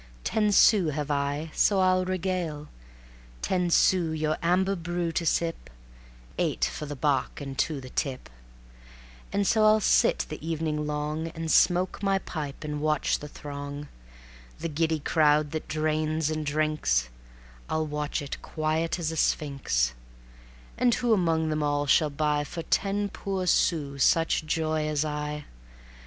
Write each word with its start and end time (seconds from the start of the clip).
Ten 0.23 0.51
sous 0.51 0.95
have 0.95 1.11
I, 1.11 1.51
so 1.53 1.79
I'll 1.79 2.05
regale; 2.05 2.69
Ten 3.43 3.69
sous 3.69 4.19
your 4.19 4.35
amber 4.41 4.75
brew 4.75 5.11
to 5.11 5.27
sip 5.27 5.69
(Eight 6.39 6.65
for 6.65 6.87
the 6.87 6.95
bock 6.95 7.39
and 7.39 7.55
two 7.55 7.79
the 7.79 7.91
tip), 7.91 8.27
And 9.31 9.45
so 9.45 9.63
I'll 9.63 9.79
sit 9.79 10.25
the 10.27 10.43
evening 10.43 10.87
long, 10.87 11.27
And 11.27 11.51
smoke 11.51 12.01
my 12.01 12.17
pipe 12.17 12.63
and 12.63 12.81
watch 12.81 13.19
the 13.19 13.27
throng, 13.27 13.89
The 14.59 14.69
giddy 14.69 14.97
crowd 14.97 15.51
that 15.51 15.67
drains 15.67 16.31
and 16.31 16.47
drinks, 16.47 17.09
I'll 17.69 17.85
watch 17.85 18.23
it 18.23 18.41
quiet 18.41 18.97
as 18.97 19.11
a 19.11 19.17
sphinx; 19.17 19.93
And 20.79 20.95
who 20.95 21.13
among 21.13 21.49
them 21.49 21.61
all 21.61 21.85
shall 21.85 22.09
buy 22.09 22.43
For 22.43 22.63
ten 22.63 23.07
poor 23.09 23.45
sous 23.45 24.03
such 24.03 24.47
joy 24.47 24.87
as 24.87 25.05
I? 25.05 25.45